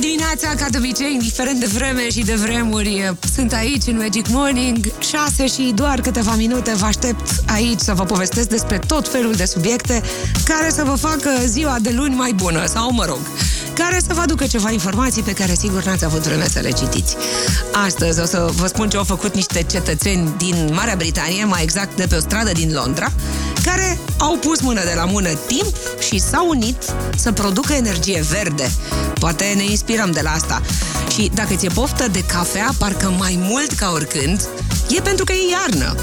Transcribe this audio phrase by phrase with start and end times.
[0.00, 4.92] dimineața, ca de obicei, indiferent de vreme și de vremuri, sunt aici în Magic Morning,
[4.98, 9.44] 6 și doar câteva minute vă aștept aici să vă povestesc despre tot felul de
[9.44, 10.02] subiecte
[10.44, 13.18] care să vă facă ziua de luni mai bună, sau mă rog,
[13.82, 17.16] care să vă aducă ceva informații pe care sigur n-ați avut vreme să le citiți.
[17.72, 21.96] Astăzi o să vă spun ce au făcut niște cetățeni din Marea Britanie, mai exact
[21.96, 23.12] de pe o stradă din Londra,
[23.64, 26.82] care au pus mână de la mână timp și s-au unit
[27.16, 28.70] să producă energie verde.
[29.18, 30.62] Poate ne inspirăm de la asta.
[31.14, 34.48] Și dacă ți-e poftă de cafea, parcă mai mult ca oricând,
[34.88, 35.94] e pentru că e iarnă.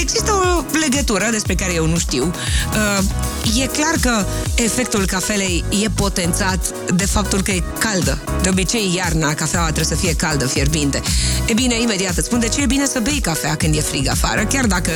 [0.00, 2.24] Există o legătură despre care eu nu știu.
[2.24, 8.18] Uh, e clar că efectul cafelei e potențat de faptul că e caldă.
[8.42, 11.02] De obicei, iarna, cafeaua trebuie să fie caldă, fierbinte.
[11.46, 14.08] E bine, imediat îți spun de ce e bine să bei cafea când e frig
[14.08, 14.90] afară, chiar dacă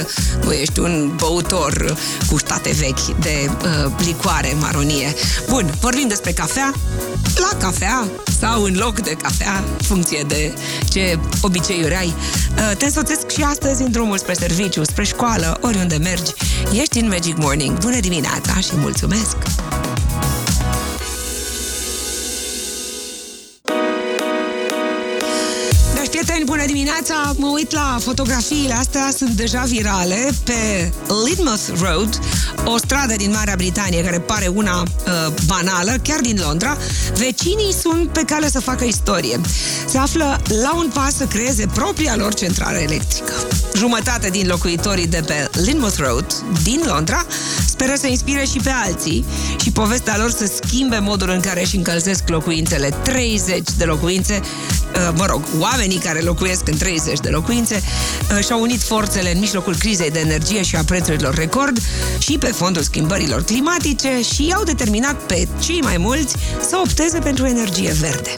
[0.44, 1.96] nu ești un băutor
[2.30, 5.14] cu state vechi de uh, licoare maronie.
[5.48, 6.72] Bun, vorbim despre cafea.
[7.34, 8.08] La cafea
[8.38, 10.54] sau în loc de cafea, funcție de
[10.88, 12.14] ce obiceiuri ai.
[12.56, 16.32] Uh, te însoțesc și astăzi în drumul spre serviciu, spre școală, oriunde mergi.
[16.80, 17.78] Ești în Magic Morning.
[17.78, 19.36] Bună dimineața și mulțumesc!
[26.72, 27.34] Dimineața!
[27.36, 30.92] Mă uit la fotografiile astea, sunt deja virale pe
[31.26, 32.18] Lidmouth Road,
[32.64, 36.76] o stradă din Marea Britanie care pare una uh, banală, chiar din Londra.
[37.16, 39.40] Vecinii sunt pe cale să facă istorie.
[39.86, 43.32] Se află la un pas să creeze propria lor centrală electrică.
[43.76, 46.26] Jumătate din locuitorii de pe Linmouth Road,
[46.62, 47.26] din Londra,
[47.82, 49.24] speră să inspire și pe alții
[49.62, 52.88] și povestea lor să schimbe modul în care își încălzesc locuințele.
[53.02, 57.82] 30 de locuințe, uh, mă rog, oamenii care locuiesc în 30 de locuințe
[58.36, 61.78] uh, și-au unit forțele în mijlocul crizei de energie și a prețurilor record
[62.18, 66.36] și pe fondul schimbărilor climatice și au determinat pe cei mai mulți
[66.68, 68.34] să opteze pentru energie verde.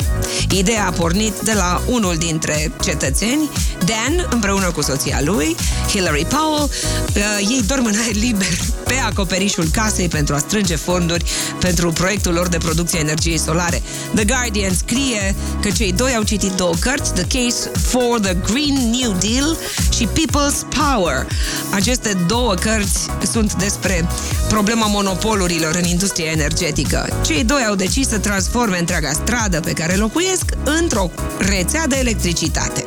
[0.51, 3.51] Ideea a pornit de la unul dintre cetățeni,
[3.85, 5.57] Dan, împreună cu soția lui,
[5.89, 6.71] Hillary Powell.
[7.17, 8.95] Uh, ei dorm în aer liber pe
[9.35, 11.25] acoperișul casei pentru a strânge fonduri
[11.61, 13.83] pentru proiectul lor de producție a energiei solare.
[14.15, 18.91] The Guardian scrie că cei doi au citit două cărți, The Case for the Green
[18.91, 19.57] New Deal
[19.93, 21.27] și People's Power.
[21.71, 24.09] Aceste două cărți sunt despre
[24.49, 27.09] problema monopolurilor în industria energetică.
[27.25, 30.45] Cei doi au decis să transforme întreaga stradă pe care locuiesc
[30.81, 32.85] într-o rețea de electricitate.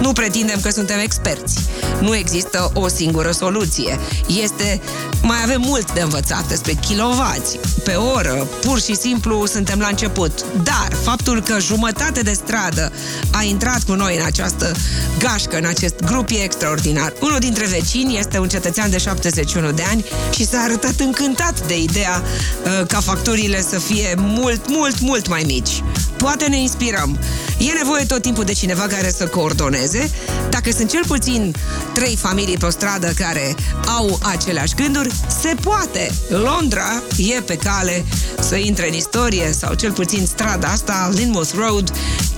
[0.00, 1.58] Nu pretindem că suntem experți.
[2.00, 3.98] Nu există o singură soluție.
[4.42, 4.80] Este
[5.22, 8.46] mai avem mult de învățat despre kilovați pe oră.
[8.60, 10.44] Pur și simplu suntem la început.
[10.62, 12.92] Dar faptul că jumătate de stradă
[13.30, 14.72] a intrat cu noi în această
[15.18, 17.12] gașcă, în acest grup, e extraordinar.
[17.20, 20.04] Unul dintre vecini este un cetățean de 71 de ani
[20.34, 25.42] și s-a arătat încântat de ideea uh, ca facturile să fie mult, mult, mult mai
[25.46, 25.82] mici.
[26.22, 27.18] Poate ne inspirăm.
[27.58, 30.10] E nevoie tot timpul de cineva care să coordoneze.
[30.50, 31.54] Dacă sunt cel puțin
[31.94, 33.54] trei familii pe o stradă care
[33.86, 35.10] au aceleași gânduri,
[35.42, 36.10] se poate.
[36.28, 38.04] Londra e pe cale
[38.40, 41.92] să intre în istorie, sau cel puțin strada asta, Linmouth Road,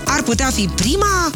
[0.05, 1.31] ar putea fi prima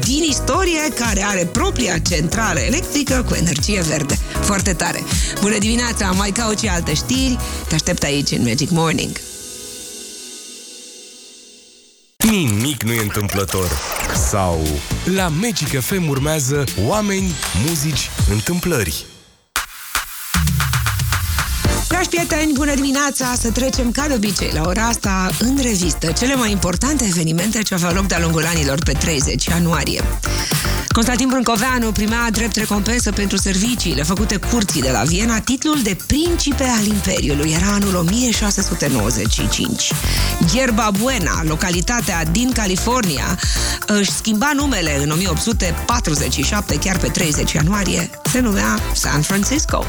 [0.00, 4.18] din istorie care are propria centrală electrică cu energie verde.
[4.40, 5.02] Foarte tare!
[5.40, 6.10] Bună dimineața!
[6.10, 7.38] Mai caut și alte știri.
[7.68, 9.31] Te aștept aici în Magic Morning.
[12.30, 13.70] Nimic nu e întâmplător.
[14.28, 14.62] Sau
[15.04, 17.32] la Magic FM urmează oameni,
[17.66, 19.06] muzici, întâmplări.
[21.88, 23.34] Dragi prieteni, bună dimineața!
[23.34, 27.74] Să trecem ca de obicei la ora asta în revistă cele mai importante evenimente ce
[27.74, 30.02] aveau loc de-a lungul anilor pe 30 ianuarie.
[30.92, 36.64] Constantin Brâncoveanu primea drept recompensă pentru serviciile făcute curții de la Viena titlul de principe
[36.64, 37.52] al Imperiului.
[37.52, 39.92] Era anul 1695.
[40.52, 43.38] Gherba Buena, localitatea din California,
[43.86, 49.84] își schimba numele în 1847, chiar pe 30 ianuarie, se numea San Francisco.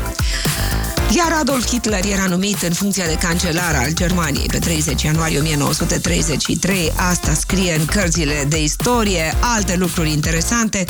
[1.15, 6.91] Iar Adolf Hitler era numit în funcția de cancelar al Germaniei pe 30 ianuarie 1933.
[6.95, 10.85] Asta scrie în cărțile de istorie, alte lucruri interesante.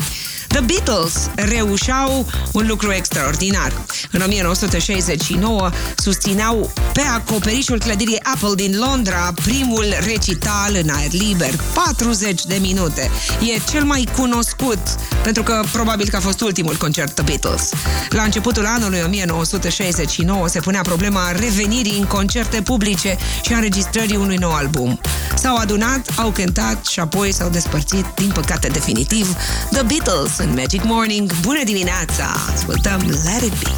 [0.54, 3.74] The Beatles reușeau un lucru extraordinar.
[4.12, 12.44] În 1969 susțineau pe acoperișul clădirii Apple din Londra primul recital în aer liber, 40
[12.44, 13.10] de minute.
[13.40, 14.80] E cel mai cunoscut,
[15.24, 17.70] pentru că probabil că a fost ultimul concert The Beatles.
[18.10, 24.38] La începutul anului 1969 se punea problema revenirii în concerte publice și a înregistrării unui
[24.38, 25.00] nou album.
[25.36, 29.36] S-au adunat, au cântat și apoi s-au despărțit, din păcate definitiv,
[29.72, 29.93] The Beatles
[30.38, 31.40] în Magic Morning.
[31.42, 32.26] Bună dimineața!
[32.54, 33.70] Ascultăm Let It Be!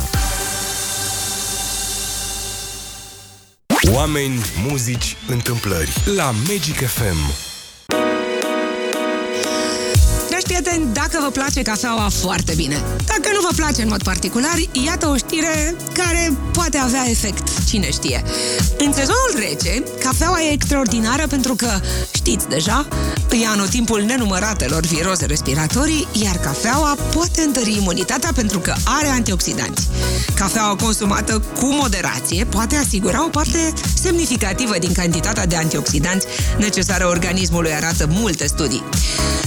[3.91, 7.55] Oameni, muzici, întâmplări la Magic FM.
[10.75, 12.83] Prieteni, dacă vă place cafeaua, foarte bine.
[13.06, 17.92] Dacă nu vă place în mod particular, iată o știre care poate avea efect, cine
[17.92, 18.24] știe.
[18.77, 21.80] În sezonul rece, cafeaua e extraordinară pentru că,
[22.13, 22.88] știți deja,
[23.30, 29.88] îi anotimpul nenumăratelor viroze respiratorii, iar cafeaua poate întări imunitatea pentru că are antioxidanți.
[30.33, 36.27] Cafeaua consumată cu moderație poate asigura o parte semnificativă din cantitatea de antioxidanți
[36.57, 38.83] necesară organismului, arată multe studii.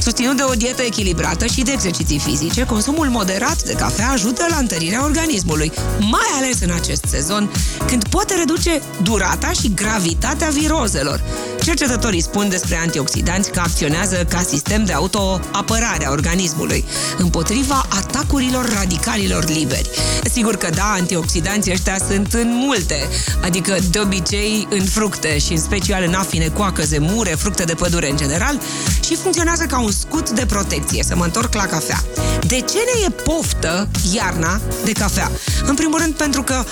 [0.01, 1.18] Susținut de o dietă echilibrată
[1.53, 6.71] și de exerciții fizice, consumul moderat de cafea ajută la întărirea organismului, mai ales în
[6.71, 7.51] acest sezon,
[7.87, 11.23] când poate reduce durata și gravitatea virozelor.
[11.63, 16.85] Cercetătorii spun despre antioxidanți că acționează ca sistem de autoapărare a organismului
[17.19, 19.91] împotriva atacurilor radicalilor liberi.
[20.33, 23.09] Sigur că da, antioxidanții ăștia sunt în multe,
[23.43, 28.11] adică de obicei în fructe și în special în afine, coacăze, mure, fructe de pădure
[28.11, 28.61] în general
[29.05, 31.03] și funcționează ca un scut de protecție.
[31.09, 32.05] Să mă întorc la cafea.
[32.47, 35.31] De ce ne e poftă iarna de cafea?
[35.67, 36.65] În primul rând pentru că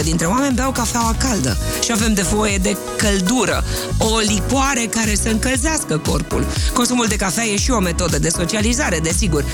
[0.00, 3.64] 90% dintre oameni beau cafeaua caldă și avem nevoie de căldură,
[3.98, 6.46] o licoare care să încălzească corpul.
[6.72, 9.44] Consumul de cafea e și o metodă de socializare, desigur.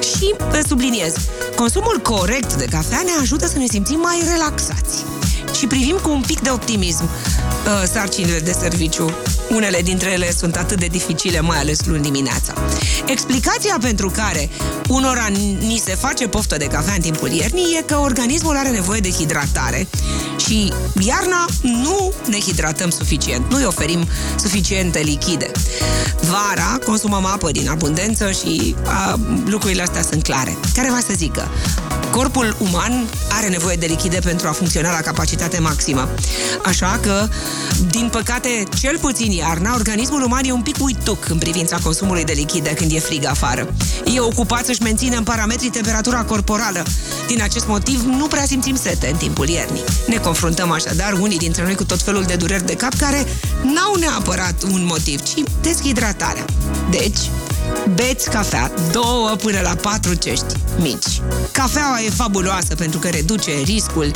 [0.00, 0.34] Și
[0.66, 1.14] subliniez,
[1.56, 5.04] consumul corect de cafea ne ajută să ne simțim mai relaxați
[5.58, 9.10] și privim cu un pic de optimism uh, sarcinile de serviciu.
[9.48, 12.52] Unele dintre ele sunt atât de dificile, mai ales luni dimineața.
[13.06, 14.48] Explicația pentru care
[14.88, 15.26] unora
[15.58, 19.10] ni se face poftă de cafea în timpul iernii e că organismul are nevoie de
[19.10, 19.88] hidratare
[20.46, 24.08] și iarna nu ne hidratăm suficient, nu îi oferim
[24.40, 25.50] suficiente lichide.
[26.20, 30.56] Vara consumăm apă din abundență și a, lucrurile astea sunt clare.
[30.74, 31.48] Care va să zică?
[32.18, 36.08] Corpul uman are nevoie de lichide pentru a funcționa la capacitate maximă.
[36.64, 37.28] Așa că,
[37.90, 42.32] din păcate, cel puțin iarna, organismul uman e un pic uituc în privința consumului de
[42.32, 43.74] lichide când e frig afară.
[44.14, 46.82] E ocupat să-și menține în parametrii temperatura corporală.
[47.26, 49.84] Din acest motiv, nu prea simțim sete în timpul iernii.
[50.06, 53.26] Ne confruntăm așadar unii dintre noi cu tot felul de dureri de cap care
[53.62, 56.44] n-au neapărat un motiv, ci deshidratarea.
[56.90, 57.18] Deci,
[57.94, 61.20] Beți cafea, două până la patru cești mici.
[61.52, 64.10] Cafeaua e fabuloasă pentru că reduce riscul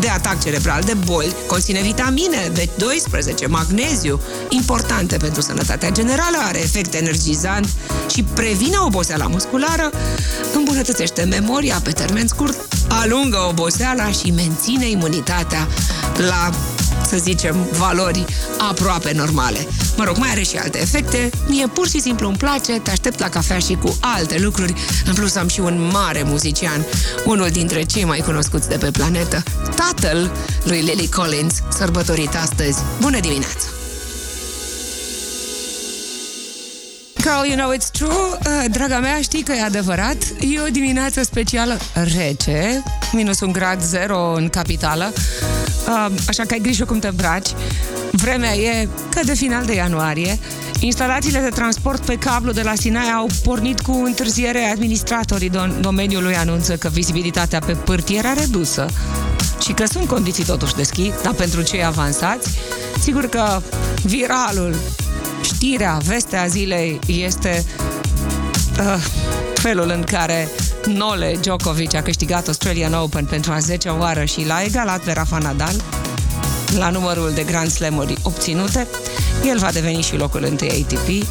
[0.00, 6.94] de atac cerebral, de boli, conține vitamine, B12, magneziu, importante pentru sănătatea generală, are efect
[6.94, 7.68] energizant
[8.14, 9.90] și previne oboseala musculară,
[10.54, 15.68] îmbunătățește memoria pe termen scurt, alungă oboseala și menține imunitatea
[16.16, 16.50] la
[17.08, 18.24] să zicem, valori
[18.58, 19.66] aproape normale.
[19.96, 21.30] Mă rog, mai are și alte efecte.
[21.46, 24.74] Mie pur și simplu îmi place, te aștept la cafea și cu alte lucruri.
[25.06, 26.86] În plus am și un mare muzician,
[27.24, 29.42] unul dintre cei mai cunoscuți de pe planetă,
[29.76, 30.30] tatăl
[30.64, 32.78] lui Lily Collins, sărbătorit astăzi.
[33.00, 33.66] Bună dimineața!
[37.22, 38.10] Carl, you know it's true.
[38.10, 40.16] Uh, draga mea, știi că e adevărat.
[40.40, 41.78] E o dimineață specială
[42.16, 42.82] rece,
[43.12, 45.12] minus un grad zero în capitală.
[45.88, 47.48] Uh, așa că ai grijă cum te îmbraci.
[48.12, 50.38] Vremea e că de final de ianuarie.
[50.80, 54.64] Instalațiile de transport pe cablu de la Sinaia au pornit cu întârziere.
[54.64, 58.86] Administratorii dom- domeniului anunță că vizibilitatea pe pârtie era redusă
[59.62, 62.50] și că sunt condiții totuși de schi, dar pentru cei avansați,
[63.00, 63.62] sigur că
[64.02, 64.74] viralul,
[65.42, 67.64] știrea, vestea zilei este
[68.78, 69.04] uh,
[69.54, 70.48] felul în care
[70.94, 75.38] Nole Djokovic a câștigat Australian Open pentru a 10 oară și l-a egalat pe Rafa
[75.38, 75.74] Nadal
[76.76, 78.86] la numărul de Grand Slam-uri obținute.
[79.46, 81.26] El va deveni și locul întâi ATP.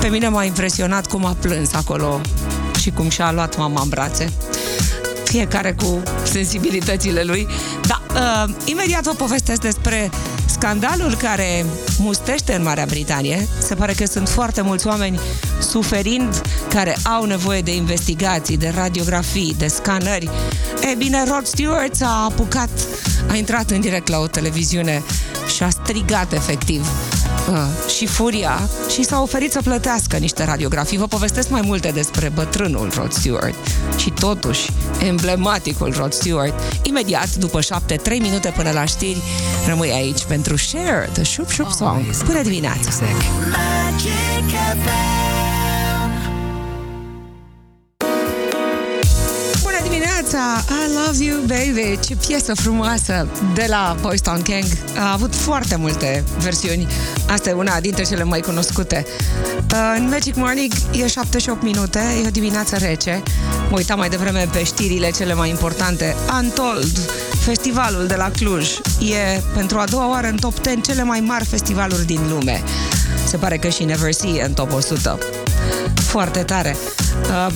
[0.00, 2.20] Pe mine m-a impresionat cum a plâns acolo
[2.80, 4.32] și cum și-a luat mama în brațe.
[5.24, 7.48] Fiecare cu sensibilitățile lui.
[7.86, 10.10] Da, uh, imediat vă povestesc despre
[10.58, 11.64] Scandalul care
[11.98, 15.20] mustește în Marea Britanie, se pare că sunt foarte mulți oameni
[15.60, 20.30] suferind, care au nevoie de investigații, de radiografii, de scanări.
[20.92, 22.70] E bine, Rod Stewart s-a apucat,
[23.30, 25.02] a intrat în direct la o televiziune
[25.54, 26.86] și a strigat efectiv
[27.50, 30.98] uh, și furia și s-a oferit să plătească niște radiografii.
[30.98, 33.54] Vă povestesc mai multe despre bătrânul Rod Stewart
[33.96, 36.54] și totuși emblematicul Rod Stewart.
[36.82, 39.22] Imediat, după șapte, trei minute până la știri,
[39.66, 42.04] rămâi aici pentru Share the Shoop Shoop Song.
[42.24, 42.90] Până dimineața!
[50.36, 50.64] Dimineața!
[50.68, 51.98] I love you, baby!
[52.06, 54.64] Ce piesă frumoasă de la Boys Town Gang.
[54.96, 56.86] A avut foarte multe versiuni.
[57.28, 59.06] Asta e una dintre cele mai cunoscute.
[59.72, 63.22] Uh, în Magic Morning e 78 minute, e o dimineață rece.
[63.70, 66.16] Mă uitam mai devreme pe știrile cele mai importante.
[66.40, 66.98] Untold,
[67.44, 68.68] festivalul de la Cluj,
[69.00, 72.62] e pentru a doua oară în top 10 cele mai mari festivaluri din lume.
[73.26, 75.18] Se pare că și Never See e în top 100.
[75.94, 76.76] Foarte tare.
[77.30, 77.54] Uh,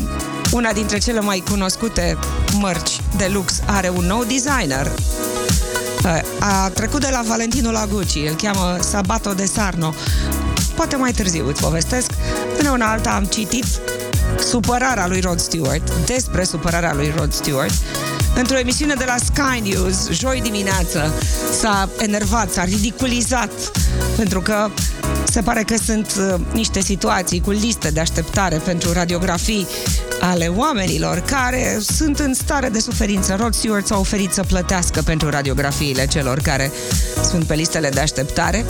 [0.52, 2.19] una dintre cele mai cunoscute
[2.59, 4.92] mărci de lux are un nou designer.
[6.04, 9.95] Uh, a trecut de la Valentino la Gucci, îl cheamă Sabato de Sarno.
[10.75, 12.11] Poate mai târziu îți povestesc.
[12.57, 13.64] Până una alta am citit
[14.38, 17.75] supărarea lui Rod Stewart, despre supărarea lui Rod Stewart,
[18.35, 21.12] într-o emisiune de la Sky News, joi dimineață,
[21.61, 23.50] s-a enervat, s-a ridiculizat,
[24.16, 24.69] pentru că
[25.31, 29.67] se pare că sunt uh, niște situații cu liste de așteptare pentru radiografii
[30.21, 33.37] ale oamenilor care sunt în stare de suferință.
[33.41, 36.71] Rod Stewart s-a oferit să plătească pentru radiografiile celor care
[37.31, 38.65] sunt pe listele de așteptare.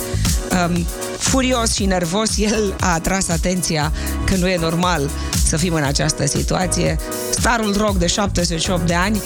[0.67, 0.85] Um,
[1.17, 3.91] furios și nervos, el a atras atenția
[4.25, 5.09] că nu e normal
[5.45, 6.97] să fim în această situație.
[7.29, 9.21] Starul rock de 78 de ani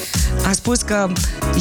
[0.48, 1.12] a spus că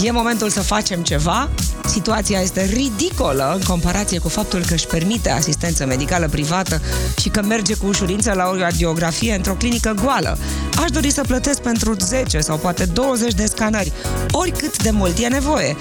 [0.02, 1.50] e momentul să facem ceva.
[1.94, 6.80] Situația este ridicolă în comparație cu faptul că își permite asistență medicală privată
[7.20, 10.38] și că merge cu ușurință la o radiografie într-o clinică goală.
[10.82, 13.92] Aș dori să plătesc pentru 10 sau poate 20 de scanări,
[14.30, 15.76] oricât de mult e nevoie.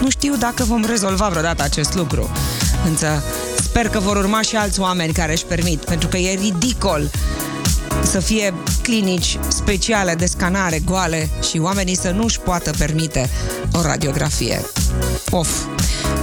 [0.00, 2.30] Nu știu dacă vom rezolva vreodată acest lucru.
[2.86, 3.22] Însă
[3.62, 7.10] sper că vor urma și alți oameni care își permit, pentru că e ridicol
[8.02, 13.30] să fie clinici speciale de scanare goale și oamenii să nu își poată permite
[13.72, 14.60] o radiografie.
[15.30, 15.48] Of,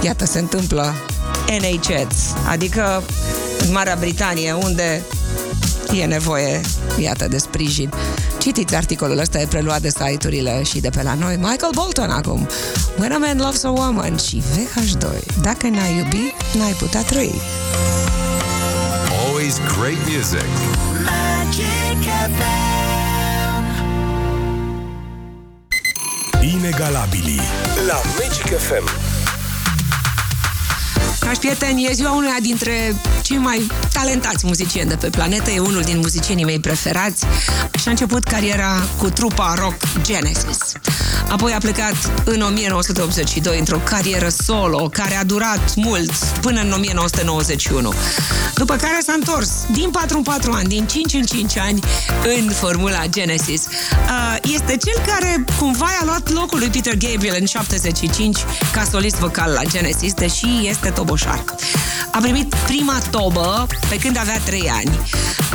[0.00, 0.94] iată se întâmplă
[1.46, 3.02] NHS, adică
[3.58, 5.02] în Marea Britanie, unde
[6.00, 6.60] e nevoie,
[6.98, 7.92] iată, de sprijin.
[8.38, 11.36] Citiți articolul ăsta, e preluat de site-urile și de pe la noi.
[11.36, 12.48] Michael Bolton acum.
[12.98, 15.04] When a man loves a woman și VH2.
[15.42, 17.34] Dacă n-ai iubi, n-ai putea trăi.
[19.26, 20.50] Always great music.
[21.04, 22.04] Magic
[26.46, 27.40] Inegalabili
[27.88, 29.25] la Magic FM.
[31.26, 35.82] Dragi prieteni, e ziua unuia dintre cei mai talentați muzicieni de pe planetă, e unul
[35.82, 37.24] din muzicienii mei preferați
[37.80, 40.72] și a început cariera cu trupa rock Genesis.
[41.28, 47.92] Apoi a plecat în 1982 într-o carieră solo care a durat mult, până în 1991.
[48.54, 51.80] După care s-a întors din 4 în 4 ani, din 5 în 5 ani
[52.38, 53.64] în formula Genesis.
[53.64, 58.38] Uh, este cel care cumva a luat locul lui Peter Gabriel în 75
[58.72, 61.44] ca solist vocal la Genesis, deși este toboșar.
[62.12, 64.98] A primit prima tobă pe când avea 3 ani.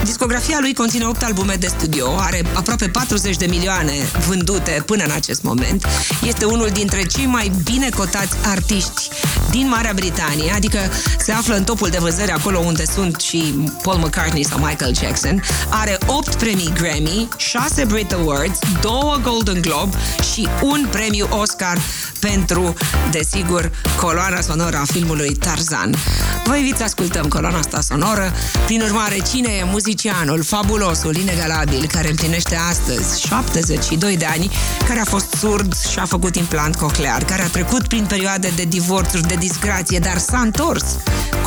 [0.03, 3.93] Discografia lui conține 8 albume de studio, are aproape 40 de milioane
[4.27, 5.85] vândute până în acest moment.
[6.23, 9.09] Este unul dintre cei mai bine cotați artiști
[9.49, 10.79] din Marea Britanie, adică
[11.19, 15.43] se află în topul de vânzări acolo unde sunt și Paul McCartney sau Michael Jackson.
[15.69, 18.91] Are 8 premii Grammy, 6 Brit Awards, 2
[19.21, 19.97] Golden Globe
[20.33, 21.77] și un premiu Oscar
[22.19, 22.73] pentru,
[23.11, 25.95] desigur, coloana sonoră a filmului Tarzan.
[26.43, 28.33] Vă invit să ascultăm coloana asta sonoră.
[28.65, 34.51] Prin urmare, cine e muzicianul, fabulosul, inegalabil, care împlinește astăzi 72 de ani,
[34.87, 38.63] care a fost surd și a făcut implant coclear, care a trecut prin perioade de
[38.63, 40.85] divorțuri, de disgrație, dar s-a întors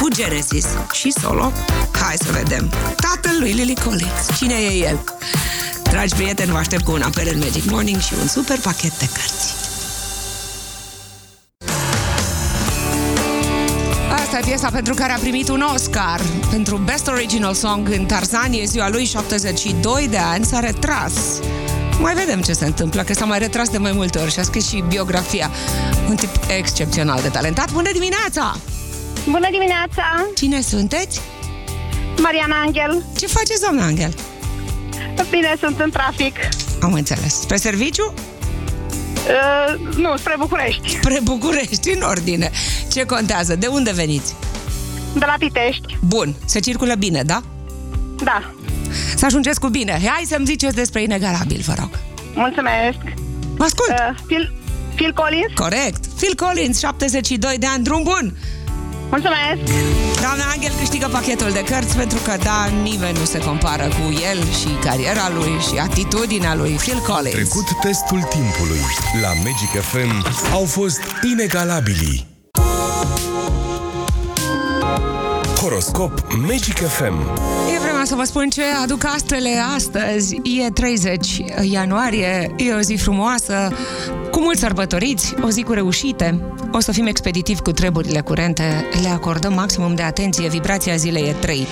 [0.00, 1.52] cu Genesis și solo?
[2.00, 2.73] Hai să vedem.
[2.96, 4.37] Tatăl lui Lily Collins.
[4.37, 5.04] Cine e el?
[5.82, 9.08] Dragi prieteni, vă aștept cu un apel în Magic Morning și un super pachet de
[9.12, 9.74] cărți.
[14.44, 16.20] Piesa pentru care a primit un Oscar
[16.50, 18.52] pentru Best Original Song în Tarzan.
[18.52, 21.12] E ziua lui 72 de ani, s-a retras.
[22.00, 24.42] Mai vedem ce se întâmplă, că s-a mai retras de mai multe ori și a
[24.42, 25.50] scris și biografia.
[26.08, 27.72] Un tip excepțional de talentat.
[27.72, 28.56] Bună dimineața!
[29.24, 30.30] Bună dimineața!
[30.34, 31.20] Cine sunteți?
[32.22, 33.04] Mariana Angel.
[33.18, 34.14] Ce faceți, doamna Angel?
[35.30, 36.36] Bine, sunt în trafic.
[36.80, 37.40] Am înțeles.
[37.40, 38.14] Spre serviciu?
[39.26, 40.88] Uh, nu, spre București.
[40.88, 42.50] Spre București, în ordine.
[42.93, 43.57] Ce contează?
[43.57, 44.35] De unde veniți?
[45.12, 45.99] De la Pitești.
[46.00, 46.35] Bun.
[46.45, 47.43] Se circulă bine, da?
[48.25, 48.43] Da.
[49.16, 49.93] Să ajungeți cu bine.
[49.93, 51.90] Hai să-mi ziceți despre Inegalabil, vă rog.
[52.35, 52.99] Mulțumesc.
[53.57, 53.90] Mă ascult.
[53.90, 54.52] Uh, Phil,
[54.95, 55.52] Phil Collins?
[55.54, 56.07] Corect.
[56.07, 58.37] Phil Collins, 72 de ani, drum bun.
[59.11, 60.03] Mulțumesc!
[60.25, 64.38] Doamna Angel câștigă pachetul de cărți pentru că, da, nimeni nu se compară cu el
[64.61, 67.35] și cariera lui și atitudinea lui Phil Collins.
[67.35, 68.81] Trecut testul timpului.
[69.23, 71.00] La Magic FM au fost
[71.33, 72.26] inegalabili.
[75.61, 77.14] Horoscop Magic FM
[78.04, 80.40] E vremea să vă spun ce aduc astrele astăzi.
[80.66, 83.73] E 30 ianuarie, e o zi frumoasă,
[84.30, 86.40] cu mulți sărbătoriți, o zi cu reușite.
[86.73, 91.32] O să fim expeditivi cu treburile curente, le acordăm maximum de atenție, vibrația zilei e
[91.32, 91.66] 3.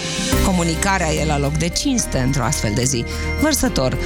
[0.47, 3.05] Comunicarea e la loc de cinste într-o astfel de zi.
[3.41, 3.99] Vărsător,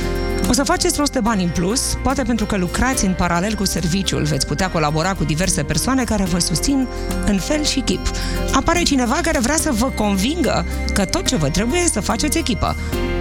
[0.48, 3.64] o să faceți rost de bani în plus, poate pentru că lucrați în paralel cu
[3.64, 6.86] serviciul, veți putea colabora cu diverse persoane care vă susțin
[7.26, 8.10] în fel și chip.
[8.52, 12.38] Apare cineva care vrea să vă convingă că tot ce vă trebuie e să faceți
[12.38, 12.76] echipă.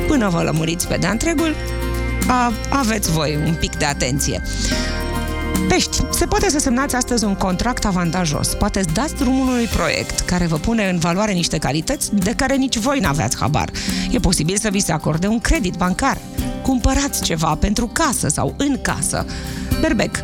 [0.07, 1.55] până vă lămuriți pe de întregul,
[2.27, 4.41] a, aveți voi un pic de atenție.
[5.67, 8.47] Pești, se poate să semnați astăzi un contract avantajos.
[8.53, 12.55] Poate să dați drumul unui proiect care vă pune în valoare niște calități de care
[12.55, 13.69] nici voi n-aveați habar.
[14.11, 16.17] E posibil să vi se acorde un credit bancar.
[16.65, 19.25] Cumpărați ceva pentru casă sau în casă.
[19.79, 20.23] Berbec,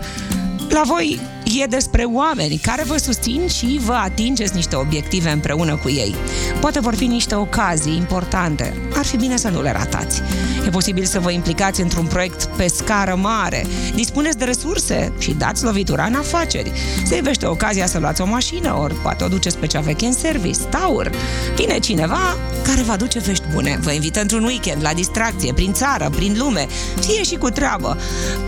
[0.69, 1.19] la voi
[1.59, 6.15] e despre oameni care vă susțin și vă atingeți niște obiective împreună cu ei.
[6.59, 8.73] Poate vor fi niște ocazii importante.
[8.95, 10.21] Ar fi bine să nu le ratați.
[10.65, 13.65] E posibil să vă implicați într-un proiect pe scară mare.
[13.95, 16.71] Dispuneți de resurse și dați lovitura în afaceri.
[17.05, 20.13] Se ivește ocazia să luați o mașină, ori poate o duceți pe cea veche în
[20.13, 21.11] service, taur.
[21.55, 23.79] Vine cineva care va duce vești bune.
[23.81, 26.67] Vă invită într-un weekend la distracție, prin țară, prin lume,
[26.99, 27.97] fie și cu treabă.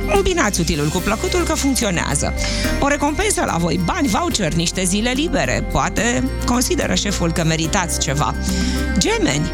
[0.07, 2.33] Îmbinați utilul cu plăcutul că funcționează.
[2.79, 5.65] O recompensă la voi, bani, voucher, niște zile libere.
[5.71, 8.35] Poate consideră șeful că meritați ceva.
[8.97, 9.51] Gemeni,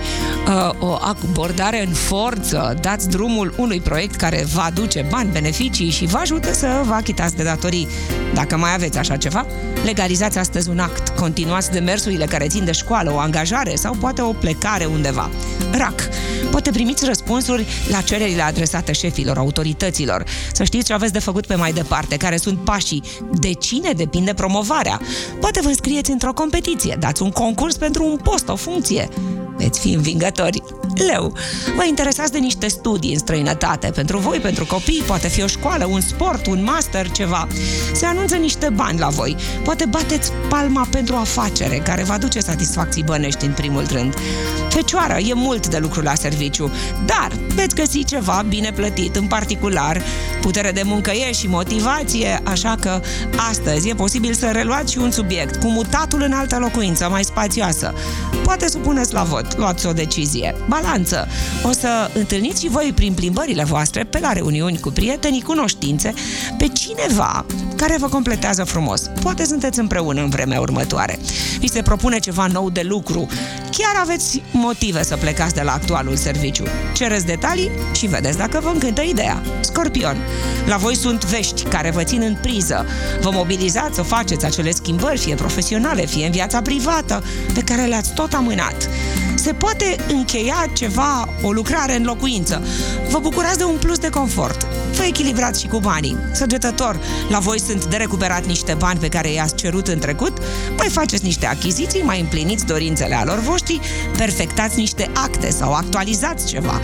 [0.48, 6.06] uh, o abordare în forță, dați drumul unui proiect care va aduce bani, beneficii și
[6.06, 7.88] vă ajută să vă achitați de datorii.
[8.34, 9.46] Dacă mai aveți așa ceva,
[9.84, 14.32] legalizați astăzi un act, continuați demersurile care țin de școală, o angajare sau poate o
[14.32, 15.30] plecare undeva.
[15.72, 16.10] RAC.
[16.52, 20.24] Poate primiți răspunsuri la cererile adresate șefilor, autorităților.
[20.54, 24.34] Să știți ce aveți de făcut pe mai departe, care sunt pașii, de cine depinde
[24.34, 25.02] promovarea.
[25.40, 29.10] Poate vă înscrieți într-o competiție, dați un concurs pentru un post, o funcție.
[29.60, 30.64] Veți fi învingători.
[31.08, 31.34] Leu,
[31.76, 33.92] vă interesați de niște studii în străinătate.
[33.96, 37.48] Pentru voi, pentru copii, poate fi o școală, un sport, un master, ceva.
[37.94, 39.36] Se anunță niște bani la voi.
[39.64, 44.14] Poate bateți palma pentru o afacere care va duce satisfacții bănești în primul rând.
[44.70, 46.72] Fecioară, e mult de lucru la serviciu,
[47.06, 50.02] dar veți găsi ceva bine plătit, în particular,
[50.42, 53.02] putere de muncă e și motivație, așa că
[53.50, 57.94] astăzi e posibil să reluați și un subiect, cu mutatul în altă locuință mai spațioasă.
[58.50, 60.56] Poate supuneți la vot, luați o decizie.
[60.68, 61.28] Balanță.
[61.64, 66.14] O să întâlniți și voi prin plimbările voastre, pe la reuniuni cu prietenii, cunoștințe,
[66.58, 67.46] pe cineva
[67.80, 69.02] care vă completează frumos.
[69.22, 71.20] Poate sunteți împreună în vremea următoare.
[71.60, 73.28] Vi se propune ceva nou de lucru.
[73.72, 76.64] Chiar aveți motive să plecați de la actualul serviciu.
[76.94, 79.42] Cereți detalii și vedeți dacă vă încântă ideea.
[79.60, 80.18] Scorpion.
[80.66, 82.86] La voi sunt vești care vă țin în priză.
[83.22, 88.14] Vă mobilizați să faceți acele schimbări, fie profesionale, fie în viața privată, pe care le-ați
[88.14, 88.90] tot amânat
[89.36, 92.64] se poate încheia ceva, o lucrare în locuință.
[93.10, 94.68] Vă bucurați de un plus de confort.
[94.94, 96.18] Vă echilibrați și cu banii.
[96.32, 97.00] Săgetător,
[97.30, 100.38] la voi sunt de recuperat niște bani pe care i-ați cerut în trecut,
[100.78, 103.80] mai faceți niște achiziții, mai împliniți dorințele alor voștri,
[104.18, 106.80] perfectați niște acte sau actualizați ceva.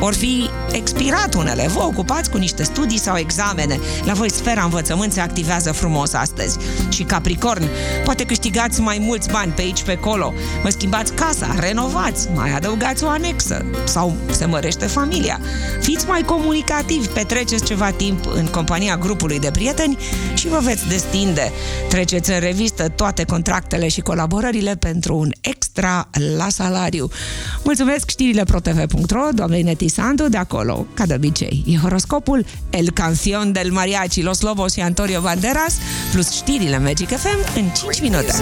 [0.00, 3.78] Or fi expirat unele, vă ocupați cu niște studii sau examene.
[4.04, 6.58] La voi sfera învățământ se activează frumos astăzi.
[6.88, 7.68] Și Capricorn,
[8.04, 10.32] poate câștigați mai mulți bani pe aici, pe acolo.
[10.62, 15.40] Vă schimbați casa, renovați, mai adăugați o anexă sau se mărește familia.
[15.80, 19.98] Fiți mai comunicativi, petreceți ceva timp în compania grupului de prieteni
[20.34, 21.52] și vă veți destinde.
[21.88, 27.08] Treceți în revistă toate contractele și colaborările pentru un extra la salariu.
[27.64, 31.64] Mulțumesc știrile protv.ro, doamnei Neti Sandu, de acolo, ca de obicei.
[31.66, 35.74] E horoscopul El Canción del Mariachi, Los Lobos și Antonio Banderas,
[36.12, 38.32] plus știrile Magic FM în 5 minute.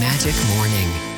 [0.00, 1.11] Magic Morning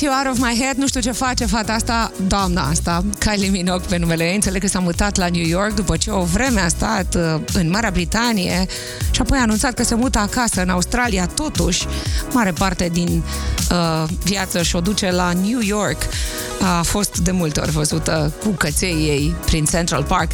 [0.00, 3.48] Get You Out of My Head, nu știu ce face fata asta, doamna asta, Kylie
[3.48, 6.60] Minogue pe numele ei, înțeleg că s-a mutat la New York după ce o vreme
[6.60, 8.66] a stat uh, în Marea Britanie
[9.10, 11.86] și apoi a anunțat că se mută acasă în Australia, totuși,
[12.32, 13.22] mare parte din
[13.70, 16.02] uh, viață și-o duce la New York.
[16.78, 20.30] A fost de multe ori văzută cu căței ei prin Central Park.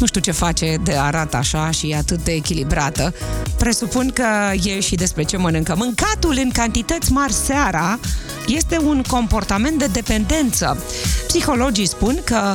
[0.00, 3.14] Nu știu ce face de arată așa și e atât de echilibrată.
[3.58, 4.26] Presupun că
[4.62, 5.74] e și despre ce mănâncă.
[5.76, 7.98] Mâncatul în cantități mari seara
[8.46, 10.82] este un comportament de dependență.
[11.26, 12.54] Psihologii spun că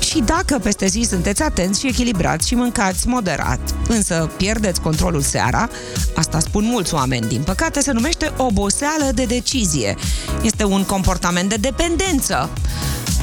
[0.00, 5.68] și dacă peste zi sunteți atenți și echilibrați și mâncați moderat, însă pierdeți controlul seara,
[6.16, 9.96] asta spun mulți oameni, din păcate se numește oboseală de decizie.
[10.42, 12.50] Este un comportament de dependență.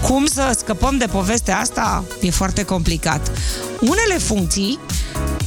[0.01, 2.04] Cum să scăpăm de povestea asta?
[2.21, 3.32] E foarte complicat.
[3.80, 4.80] Unele funcții,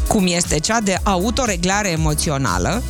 [0.08, 2.82] cum este cea de autoreglare emoțională,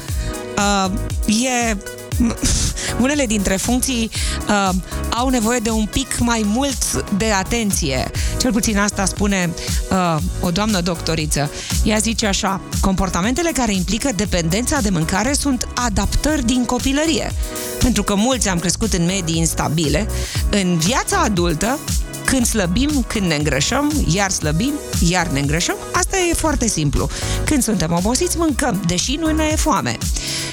[0.56, 0.90] uh,
[1.26, 1.76] e
[3.04, 4.11] unele dintre funcții
[4.48, 4.74] uh,
[5.11, 8.11] au nevoie de un pic mai mult de atenție.
[8.40, 9.54] Cel puțin asta spune
[9.90, 11.50] uh, o doamnă doctoriță.
[11.85, 17.33] Ea zice așa, comportamentele care implică dependența de mâncare sunt adaptări din copilărie.
[17.78, 20.07] Pentru că mulți am crescut în medii instabile,
[20.50, 21.78] în viața adultă
[22.30, 27.08] când slăbim, când ne îngrășăm, iar slăbim, iar ne îngrășăm, asta e foarte simplu.
[27.44, 29.98] Când suntem obosiți, mâncăm, deși nu ne e foame.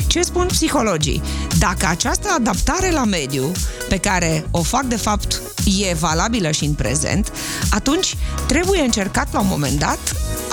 [0.07, 1.21] Ce spun psihologii?
[1.59, 3.51] Dacă această adaptare la mediu,
[3.89, 5.41] pe care o fac de fapt,
[5.89, 7.31] e valabilă și în prezent,
[7.69, 9.99] atunci trebuie încercat la un moment dat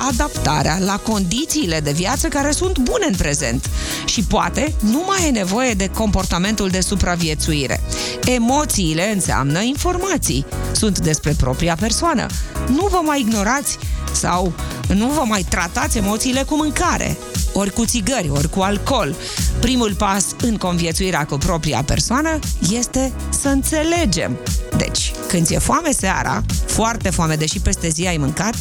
[0.09, 3.71] adaptarea la condițiile de viață care sunt bune în prezent.
[4.05, 7.81] Și poate nu mai e nevoie de comportamentul de supraviețuire.
[8.25, 10.47] Emoțiile înseamnă informații.
[10.73, 12.27] Sunt despre propria persoană.
[12.67, 13.79] Nu vă mai ignorați
[14.12, 14.53] sau
[14.95, 17.19] nu vă mai tratați emoțiile cu mâncare,
[17.53, 19.15] ori cu țigări, ori cu alcool.
[19.61, 22.38] Primul pas în conviețuirea cu propria persoană
[22.71, 24.38] este să înțelegem.
[24.77, 28.55] Deci, când ți-e foame seara, foarte foame, deși peste zi ai mâncat,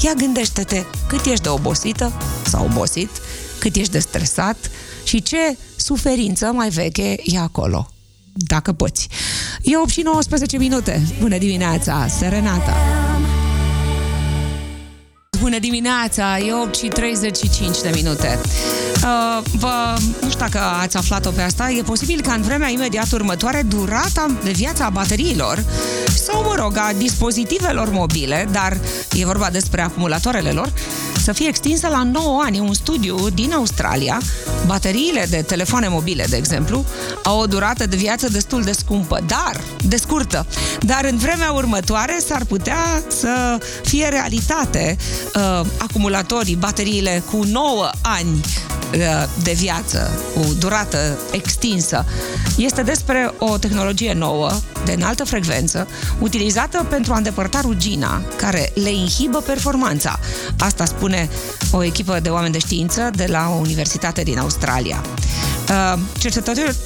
[0.00, 2.12] ia gândește-te cât ești de obosită
[2.46, 3.10] sau obosit,
[3.58, 4.70] cât ești de stresat
[5.04, 7.90] și ce suferință mai veche e acolo
[8.32, 9.08] dacă poți.
[9.62, 11.02] E 8 și 19 minute.
[11.20, 12.99] Bună dimineața, Serenata!
[15.40, 18.38] Bună dimineața, e 8 și 35 de minute.
[18.94, 23.12] Uh, vă, nu știu dacă ați aflat-o pe asta, e posibil ca în vremea imediat
[23.12, 25.64] următoare durata de viață a bateriilor
[26.14, 28.76] sau, mă rog, a dispozitivelor mobile, dar
[29.12, 30.72] e vorba despre acumulatoarele lor,
[31.20, 32.58] să fie extinsă la 9 ani.
[32.58, 34.20] Un studiu din Australia,
[34.66, 36.84] bateriile de telefoane mobile, de exemplu,
[37.22, 40.46] au o durată de viață destul de scumpă, dar de scurtă.
[40.80, 44.96] Dar în vremea următoare s-ar putea să fie realitate
[45.34, 48.79] uh, acumulatorii, bateriile cu 9 ani uh,
[49.42, 52.04] de viață, cu durată extinsă.
[52.56, 54.50] Este despre o tehnologie nouă,
[54.84, 60.18] de înaltă frecvență, utilizată pentru a îndepărta rugina, care le inhibă performanța.
[60.58, 61.28] Asta spune
[61.70, 65.02] o echipă de oameni de știință de la o universitate din Australia.
[65.68, 66.76] Uh, cercetătorii,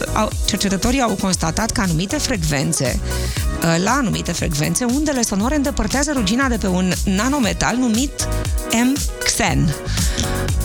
[0.44, 3.43] cercetătorii au constatat că anumite frecvențe, uh,
[3.84, 8.28] la anumite frecvențe, undele sonore îndepărtează rugina de pe un nanometal numit
[8.70, 9.74] M-xen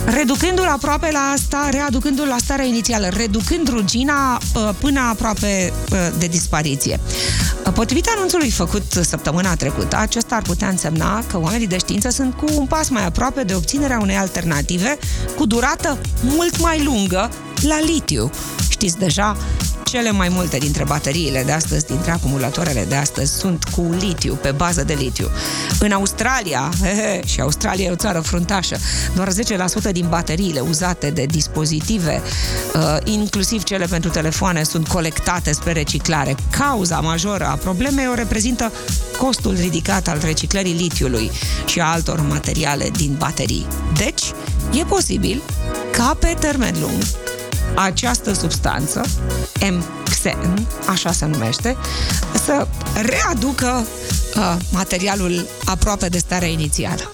[0.04, 5.72] reducându-l aproape la asta, readucându-l la starea inițială, reducând rugina uh, până aproape
[6.18, 7.00] de dispariție.
[7.74, 12.44] Potrivit anunțului făcut săptămâna trecută, acesta ar putea însemna că oamenii de știință sunt cu
[12.54, 14.98] un pas mai aproape de obținerea unei alternative
[15.36, 17.30] cu durată mult mai lungă
[17.62, 18.30] la litiu.
[18.68, 19.36] Știți deja,
[19.90, 24.50] cele mai multe dintre bateriile de astăzi, dintre acumulatoarele de astăzi, sunt cu litiu, pe
[24.50, 25.28] bază de litiu.
[25.80, 28.76] În Australia, he, și Australia e o țară fruntașă,
[29.14, 29.28] doar
[29.88, 32.22] 10% din bateriile uzate de dispozitive,
[32.74, 36.36] uh, inclusiv cele pentru telefoane, sunt colectate spre reciclare.
[36.50, 38.72] Cauza majoră a problemei o reprezintă
[39.18, 41.30] costul ridicat al reciclării litiului
[41.66, 43.66] și a altor materiale din baterii.
[43.96, 44.22] Deci,
[44.72, 45.42] e posibil
[45.92, 47.02] ca pe termen lung
[47.74, 49.02] această substanță,
[49.70, 51.76] MXN, așa se numește,
[52.44, 53.86] să readucă
[54.36, 57.10] uh, materialul aproape de starea inițială.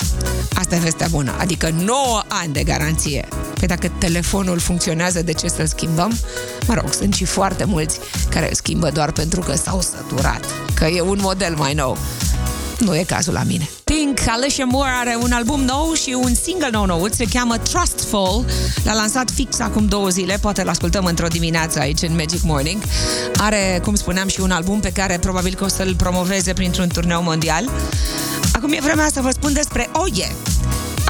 [0.55, 3.29] Asta e vestea bună, adică 9 ani de garanție.
[3.59, 6.19] Păi dacă telefonul funcționează, de ce să-l schimbăm?
[6.67, 10.85] Mă rog, sunt și foarte mulți care îl schimbă doar pentru că s-au săturat, că
[10.85, 11.97] e un model mai nou.
[12.79, 13.69] Nu e cazul la mine.
[13.85, 18.45] Pink, Alicia Moore are un album nou și un single nou nouț, se cheamă Trustful.
[18.85, 22.83] L-a lansat fix acum două zile, poate l ascultăm într-o dimineață aici în Magic Morning.
[23.37, 27.23] Are, cum spuneam, și un album pe care probabil că o să-l promoveze printr-un turneu
[27.23, 27.71] mondial.
[28.53, 30.35] Acum e vremea să vă spun despre Oye.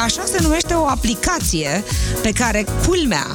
[0.05, 1.85] Așa se numește o aplicație
[2.23, 3.27] pe care, culmea,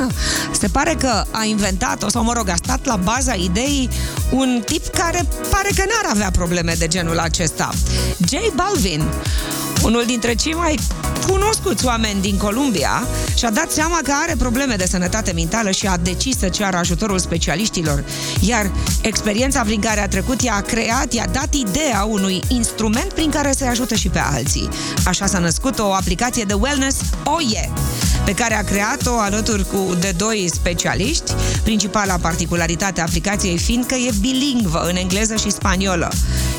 [0.60, 3.88] se pare că a inventat-o, sau mă rog, a stat la baza ideii
[4.32, 7.70] un tip care pare că n-ar avea probleme de genul acesta.
[8.28, 9.02] J Balvin,
[9.82, 10.78] unul dintre cei mai
[11.28, 15.96] cunoscuți oameni din Columbia și-a dat seama că are probleme de sănătate mentală și a
[15.96, 18.04] decis să ceară ajutorul specialiștilor.
[18.40, 18.70] Iar
[19.02, 23.68] experiența prin care a trecut i-a creat, i-a dat ideea unui instrument prin care să-i
[23.68, 24.68] ajute și pe alții.
[25.04, 27.72] Așa s-a născut o aplicație de wellness OIE,
[28.24, 31.32] pe care a creat-o alături cu de doi specialiști,
[31.62, 36.08] principala particularitate a aplicației fiind că e bilingvă în engleză și spaniolă.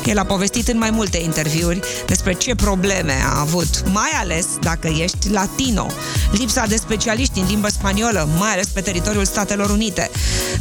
[0.04, 4.88] El a povestit în mai multe interviuri despre ce probleme a avut, mai ales dacă
[4.88, 5.86] ești latino,
[6.32, 10.10] lipsa de specialiști în limbă spaniolă, mai ales pe teritoriul Statelor Unite.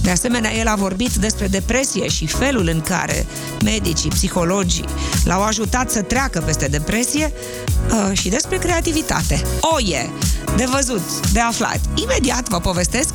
[0.01, 3.25] De asemenea, el a vorbit despre depresie și felul în care
[3.63, 4.86] medicii, psihologii
[5.23, 7.34] l-au ajutat să treacă peste depresie
[7.89, 9.41] uh, și despre creativitate.
[9.62, 10.10] Oie!
[10.56, 11.79] De văzut, de aflat.
[11.95, 13.13] Imediat vă povestesc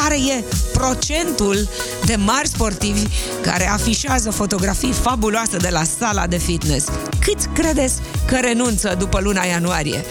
[0.00, 1.68] care e procentul
[2.04, 3.02] de mari sportivi
[3.42, 6.86] care afișează fotografii fabuloase de la sala de fitness.
[7.20, 7.94] Câți credeți
[8.26, 10.04] că renunță după luna ianuarie?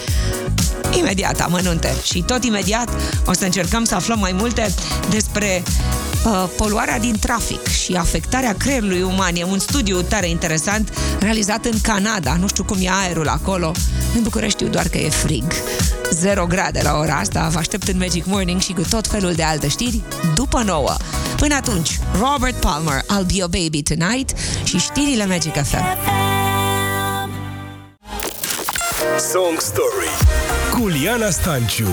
[0.98, 2.90] Imediat amănunte și tot imediat
[3.26, 4.74] o să încercăm să aflăm mai multe
[5.10, 5.62] despre
[6.24, 9.34] uh, poluarea din trafic și afectarea creierului uman.
[9.34, 12.36] E un studiu tare interesant realizat în Canada.
[12.40, 13.72] Nu știu cum e aerul acolo.
[14.16, 15.44] În București știu doar că e frig.
[16.10, 17.48] 0 grade la ora asta.
[17.52, 20.00] Vă aștept în Magic Morning și cu tot felul de alte știri
[20.34, 20.96] după nouă.
[21.36, 24.30] Până atunci, Robert Palmer, I'll Be Your Baby Tonight
[24.64, 25.84] și știrile Magic FM.
[29.32, 30.10] Song Story
[30.70, 31.88] cu Liana Stanciu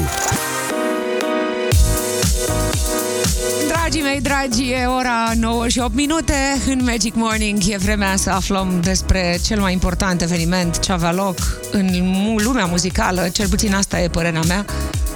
[3.94, 6.34] Dragii mei, dragi, e ora 9 și 8 minute
[6.68, 7.62] în Magic Morning.
[7.68, 11.38] E vremea să aflăm despre cel mai important eveniment ce avea loc
[11.72, 11.90] în
[12.38, 14.66] lumea muzicală, cel puțin asta e părerea mea,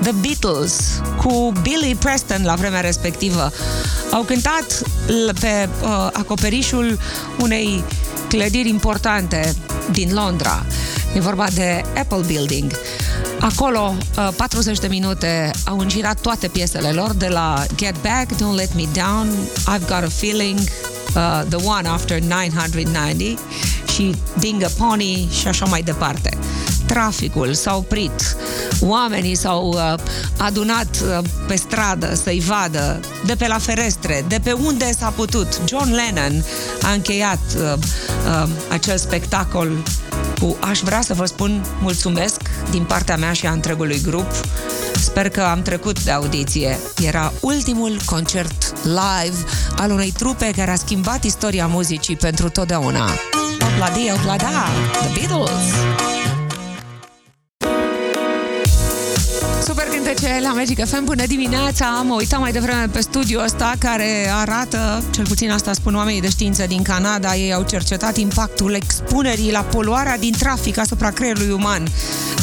[0.02, 3.52] The Beatles cu Billy Preston la vremea respectivă.
[4.12, 4.82] Au cântat
[5.40, 7.00] pe uh, acoperișul
[7.40, 7.84] unei
[8.28, 9.56] clădiri importante
[9.92, 10.66] din Londra.
[11.16, 12.72] E vorba de Apple Building.
[13.40, 13.96] Acolo,
[14.36, 18.76] 40 uh, de minute au îngirat toate piesele lor, de la Get Back, Don't Let
[18.76, 19.28] Me Down,
[19.60, 23.38] I've Got a Feeling, uh, The One After 990
[23.94, 26.38] și Ding a Pony și așa mai departe.
[26.86, 28.36] Traficul s-a oprit,
[28.80, 29.94] oamenii s-au uh,
[30.38, 35.62] adunat uh, pe stradă să-i vadă, de pe la ferestre, de pe unde s-a putut.
[35.66, 36.44] John Lennon
[36.82, 39.72] a încheiat uh, uh, acel spectacol
[40.40, 44.32] cu aș vrea să vă spun mulțumesc din partea mea și a întregului grup.
[44.96, 46.78] Sper că am trecut de audiție.
[47.04, 49.38] Era ultimul concert live
[49.76, 53.10] al unei trupe care a schimbat istoria muzicii pentru totdeauna.
[53.62, 56.17] Opladi, oplada, The Beatles!
[60.08, 61.04] Cântece la Magic FM.
[61.04, 61.86] Bună dimineața!
[62.06, 66.30] Mă uitam mai devreme pe studiul ăsta care arată, cel puțin asta spun oamenii de
[66.30, 71.88] știință din Canada, ei au cercetat impactul expunerii la poluarea din trafic asupra creierului uman.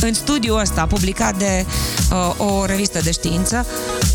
[0.00, 1.66] În studiul ăsta, publicat de
[2.10, 3.66] uh, o revistă de știință,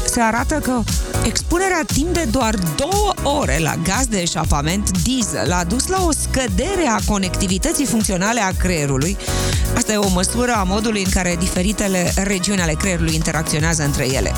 [0.05, 0.81] se arată că
[1.23, 6.11] expunerea timp de doar două ore la gaz de eșapament diesel a dus la o
[6.11, 9.17] scădere a conectivității funcționale a creierului.
[9.75, 14.31] Asta e o măsură a modului în care diferitele regiuni ale creierului interacționează între ele.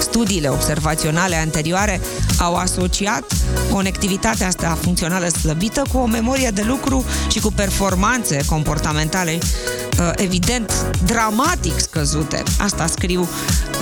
[0.00, 2.00] Studiile observaționale anterioare
[2.38, 3.24] au asociat
[3.72, 10.72] conectivitatea asta funcțională slăbită cu o memorie de lucru și cu performanțe comportamentale uh, evident
[11.04, 12.42] dramatic scăzute.
[12.58, 13.28] Asta scriu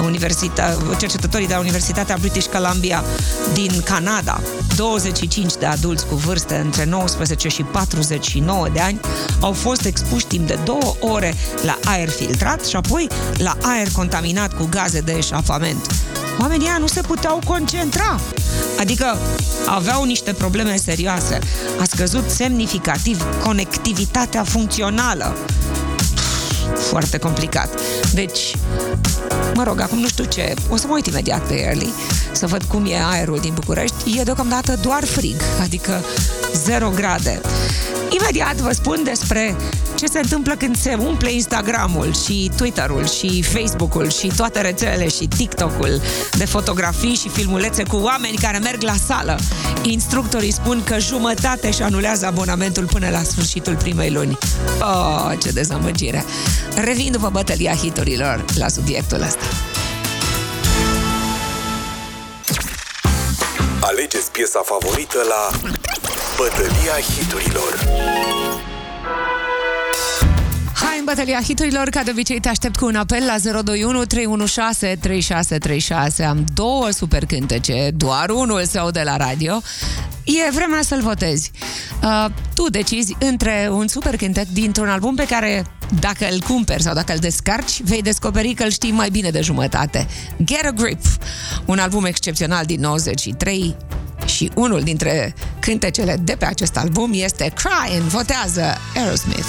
[0.04, 3.04] universita- cercetătorii de la Universitatea British Columbia
[3.52, 4.40] din Canada.
[4.76, 9.00] 25 de adulți cu vârste între 19 și 49 de ani
[9.40, 14.56] au fost expuși timp de două ore la aer filtrat și apoi la aer contaminat
[14.56, 15.86] cu gaze de eșafament.
[16.40, 18.20] Oamenii nu se puteau concentra.
[18.78, 19.16] Adică
[19.66, 21.38] aveau niște probleme serioase.
[21.80, 25.36] A scăzut semnificativ conectivitatea funcțională
[26.74, 27.80] foarte complicat.
[28.12, 28.54] Deci,
[29.54, 31.92] mă rog, acum nu știu ce, o să mă uit imediat pe Early
[32.32, 34.18] să văd cum e aerul din București.
[34.18, 36.04] E deocamdată doar frig, adică
[36.64, 37.40] 0 grade.
[38.20, 39.56] Imediat vă spun despre
[39.96, 45.28] ce se întâmplă când se umple Instagramul și Twitterul și Facebookul și toate rețelele și
[45.36, 46.00] TikTokul
[46.36, 49.38] de fotografii și filmulețe cu oameni care merg la sală.
[49.82, 54.38] Instructorii spun că jumătate și anulează abonamentul până la sfârșitul primei luni.
[54.80, 56.24] Oh, ce dezamăgire!
[56.84, 59.44] Revin după bătălia hiturilor la subiectul ăsta.
[63.80, 65.70] Alegeți piesa favorită la
[66.36, 68.55] Bătălia hiturilor.
[71.06, 74.98] Hai în bătălia hiturilor, ca de obicei te aștept cu un apel la 021 316
[75.00, 76.22] 3636.
[76.22, 79.62] Am două super cântece, doar unul se aude la radio.
[80.24, 81.50] E vremea să-l votezi.
[82.02, 85.66] Uh, tu decizi între un super cântec dintr-un album pe care
[86.00, 89.40] dacă îl cumperi sau dacă îl descarci, vei descoperi că îl știi mai bine de
[89.40, 90.06] jumătate.
[90.44, 91.00] Get a Grip,
[91.64, 93.76] un album excepțional din 93
[94.24, 99.46] și unul dintre cântecele de pe acest album este Crying, votează Aerosmith.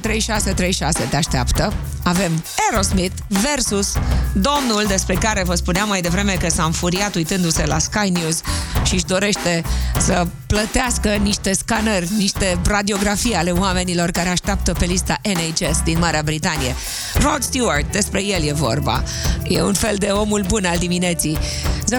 [0.00, 1.72] 3636 te așteaptă.
[2.04, 3.92] Avem Aerosmith versus
[4.32, 8.40] domnul despre care vă spuneam mai devreme că s-a înfuriat uitându-se la Sky News
[8.84, 9.62] și își dorește
[9.98, 16.22] să plătească niște scanări, niște radiografii ale oamenilor care așteaptă pe lista NHS din Marea
[16.22, 16.74] Britanie.
[17.14, 19.02] Rod Stewart, despre el e vorba.
[19.48, 21.38] E un fel de omul bun al dimineții.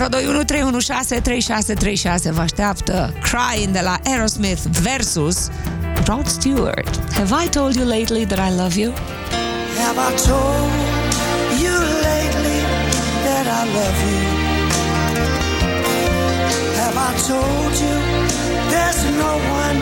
[0.10, 0.80] 021
[2.32, 5.50] vă așteaptă Crying de la Aerosmith versus
[6.08, 6.95] Rod Stewart.
[7.13, 8.91] Have I told you lately that I love you?
[8.91, 10.71] Have I told
[11.63, 11.75] you
[12.10, 12.60] lately
[13.25, 14.21] that I love you?
[16.82, 17.97] Have I told you
[18.71, 19.77] there's no one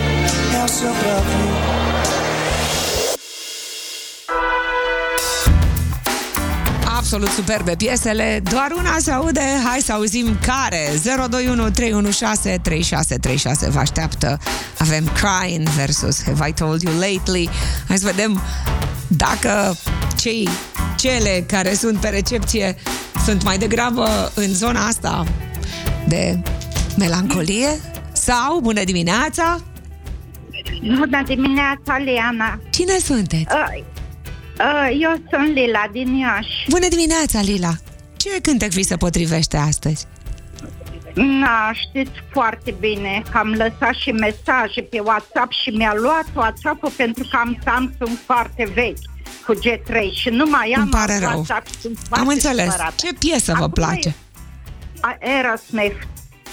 [0.59, 2.08] else above you?
[7.11, 10.89] Absolut superbe piesele, doar una se aude, hai să auzim care.
[11.03, 14.37] 021 316 3636 vă așteaptă.
[14.77, 17.49] Avem Crying versus Have I Told You Lately.
[17.87, 18.41] Hai să vedem
[19.07, 19.75] dacă
[20.17, 20.49] cei,
[20.97, 22.75] cele care sunt pe recepție
[23.25, 25.23] sunt mai degrabă în zona asta
[26.07, 26.39] de
[26.97, 27.69] melancolie
[28.11, 29.61] sau bună dimineața?
[30.81, 32.59] Bună dimineața, Liana!
[32.69, 33.47] Cine sunteți?
[33.53, 33.98] Uh, uh,
[34.99, 36.65] eu sunt Lila din Iași.
[36.69, 37.71] Bună dimineața, Lila!
[38.17, 40.05] Ce cântec vi se potrivește astăzi?
[41.13, 46.91] Na, știți foarte bine că am lăsat și mesaje pe WhatsApp și mi-a luat WhatsApp-ul
[46.95, 48.97] pentru că am Samsung foarte vechi
[49.45, 51.29] cu G3 și nu mai am Îmi pare rău.
[51.29, 51.67] WhatsApp.
[52.09, 52.71] Am înțeles.
[52.71, 52.93] Supărată.
[52.95, 54.15] Ce piesă Acum vă place?
[55.01, 55.95] Aerosmith.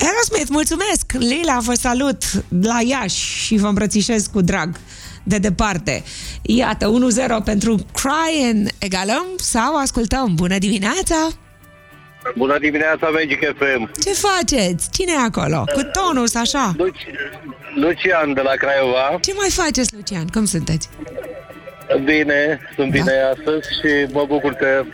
[0.01, 1.13] Aerosmith, mulțumesc!
[1.13, 2.23] Lila, vă salut
[2.63, 4.79] la Iași și vă îmbrățișez cu drag
[5.27, 6.03] de departe.
[6.43, 6.93] Iată,
[7.41, 8.69] 1-0 pentru Crying.
[8.79, 10.33] Egalăm sau ascultăm?
[10.35, 11.29] Bună dimineața!
[12.37, 13.91] Bună dimineața, Magic FM.
[14.05, 14.91] Ce faceți?
[14.91, 15.65] Cine e acolo?
[15.75, 16.75] Cu tonus, așa?
[16.77, 17.07] Luci...
[17.75, 19.19] Lucian de la Craiova.
[19.21, 20.27] Ce mai faceți, Lucian?
[20.27, 20.89] Cum sunteți?
[22.05, 23.29] Bine, sunt bine da?
[23.29, 24.85] astăzi și mă bucur că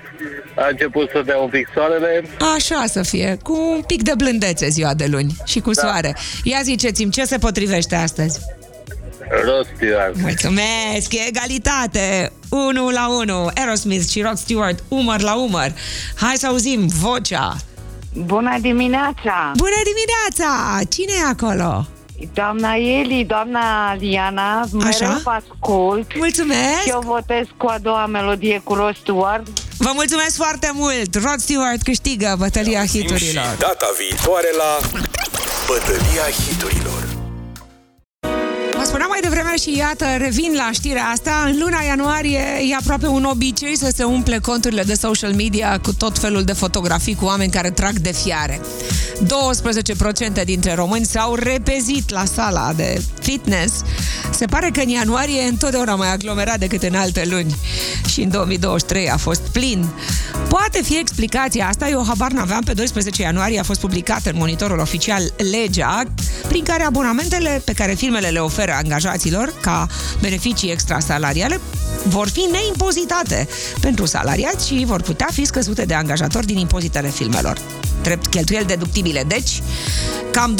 [0.56, 2.24] a început să dea un pic soarele.
[2.54, 5.80] Așa să fie, cu un pic de blândețe ziua de luni și cu da.
[5.80, 6.16] soare.
[6.42, 8.40] Ia ziceți-mi, ce se potrivește astăzi?
[9.40, 10.20] Rod Stewart.
[10.20, 12.32] Mulțumesc, e egalitate.
[12.48, 13.50] 1 la 1.
[13.54, 15.72] Aerosmith și Rod Stewart, umăr la umăr.
[16.16, 17.56] Hai să auzim vocea.
[18.14, 19.52] Bună dimineața!
[19.56, 20.78] Bună dimineața!
[20.88, 21.86] Cine e acolo?
[22.34, 26.16] Doamna Eli, doamna Liana, mereu vă ascult.
[26.16, 26.86] Mulțumesc!
[26.86, 29.46] Eu votez cu a doua melodie cu Rod Stewart.
[29.78, 31.14] Vă mulțumesc foarte mult!
[31.14, 33.18] Rod Stewart câștigă bătălia hiturilor.
[33.18, 34.98] Și data viitoare la
[35.66, 36.81] bătălia hiturilor.
[38.92, 41.44] Vă spuneam mai devreme și iată, revin la știrea asta.
[41.46, 45.94] În luna ianuarie e aproape un obicei să se umple conturile de social media cu
[45.94, 48.60] tot felul de fotografii cu oameni care trag de fiare.
[50.40, 53.82] 12% dintre români s-au repezit la sala de fitness.
[54.30, 57.56] Se pare că în ianuarie e întotdeauna mai aglomerat decât în alte luni.
[58.08, 59.88] Și în 2023 a fost plin.
[60.48, 64.78] Poate fi explicația asta, eu habar n-aveam, pe 12 ianuarie a fost publicat în monitorul
[64.78, 66.02] oficial legea
[66.48, 69.86] prin care abonamentele pe care firmele le oferă angajaților ca
[70.20, 71.60] beneficii extrasalariale
[72.04, 73.48] vor fi neimpozitate
[73.80, 77.58] pentru salariați și vor putea fi scăzute de angajatori din impozitele filmelor
[78.02, 79.24] drept cheltuieli deductibile.
[79.26, 79.62] Deci,
[80.30, 80.58] cam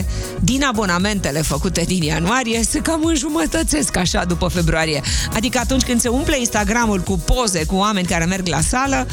[0.00, 0.04] 12%
[0.40, 5.00] din abonamentele făcute din ianuarie se cam înjumătățesc așa după februarie.
[5.34, 9.06] Adică atunci când se umple Instagramul cu poze cu oameni care merg la sală,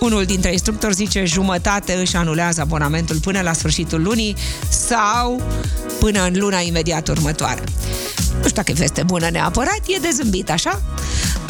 [0.00, 4.36] unul dintre instructori zice jumătate își anulează abonamentul până la sfârșitul lunii
[4.68, 5.42] sau
[5.98, 7.23] până în luna imediat următoare.
[8.34, 10.82] Nu știu dacă e veste bună neapărat, e de zâmbit, așa?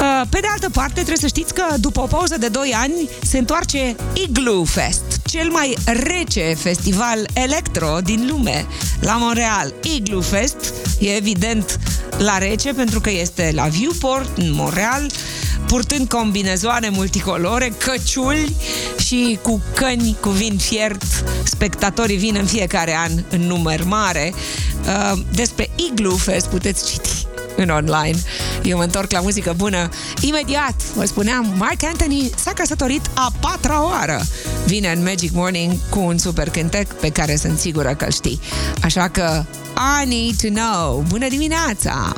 [0.01, 3.09] Uh, pe de altă parte, trebuie să știți că după o pauză de 2 ani
[3.23, 8.67] se întoarce Igloo Fest, cel mai rece festival electro din lume,
[9.01, 9.75] la Montreal.
[9.97, 11.79] Igloo Fest e evident
[12.19, 15.11] la rece pentru că este la Viewport, în Montreal,
[15.67, 18.57] purtând combinezoane multicolore, căciuli
[19.05, 21.03] și cu căni cu vin fiert.
[21.45, 24.33] Spectatorii vin în fiecare an în număr mare.
[24.87, 28.19] Uh, despre Igloo Fest puteți citi în online.
[28.63, 29.89] Eu mă întorc la muzică bună.
[30.21, 34.21] Imediat, vă spuneam, Mark Anthony s-a căsătorit a patra oară.
[34.67, 38.41] Vine în Magic Morning cu un super cântec pe care sunt sigură că știi.
[38.83, 39.45] Așa că,
[40.03, 41.05] I need to know.
[41.09, 42.17] Bună dimineața!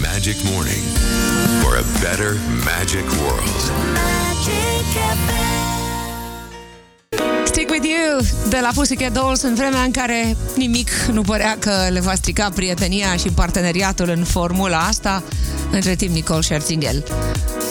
[0.00, 0.84] Magic Morning
[1.60, 2.32] for a better
[2.64, 3.60] magic world.
[3.92, 4.96] Magic
[7.44, 11.72] Stick With You de la Pussycat Dolls în vremea în care nimic nu părea că
[11.90, 15.22] le va strica prietenia și parteneriatul în formula asta.
[15.70, 16.94] Între timp, Nicole Scherzinger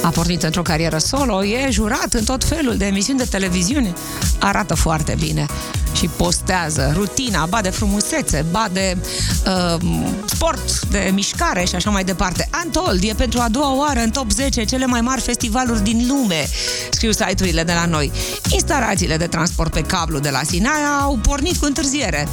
[0.01, 3.93] a pornit într-o carieră solo, e jurat în tot felul de emisiuni de televiziune.
[4.39, 5.45] Arată foarte bine
[5.93, 8.97] și postează rutina, ba de frumusețe, ba de
[9.45, 9.81] uh,
[10.25, 12.49] sport, de mișcare și așa mai departe.
[12.65, 16.47] Untold e pentru a doua oară în top 10 cele mai mari festivaluri din lume,
[16.89, 18.11] scriu site-urile de la noi.
[18.49, 22.27] Instalațiile de transport pe cablu de la Sinaia au pornit cu întârziere.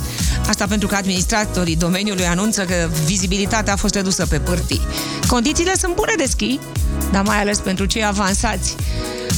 [0.49, 4.81] Asta pentru că administratorii domeniului anunță că vizibilitatea a fost redusă pe pârtii.
[5.27, 6.59] Condițiile sunt bune de schi,
[7.13, 8.75] dar mai ales pentru cei avansați.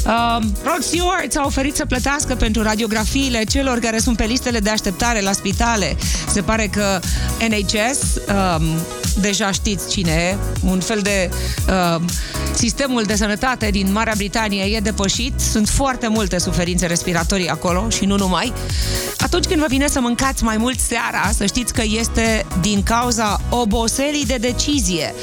[0.07, 4.70] Uh, Rod Stewart a oferit să plătească pentru radiografiile celor care sunt pe listele de
[4.70, 5.96] așteptare la spitale.
[6.28, 7.01] Se pare că
[7.49, 8.62] NHS, uh,
[9.20, 10.36] deja știți cine e,
[10.66, 11.30] un fel de
[11.68, 12.01] uh,
[12.55, 15.40] sistemul de sănătate din Marea Britanie e depășit.
[15.40, 18.53] Sunt foarte multe suferințe respiratorii acolo și nu numai.
[19.18, 23.40] Atunci când vă vine să mâncați mai mult seara, să știți că este din cauza
[23.51, 25.14] oboselii de decizie.